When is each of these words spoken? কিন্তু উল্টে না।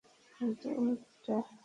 কিন্তু 0.35 0.67
উল্টে 0.79 1.35
না। 1.37 1.51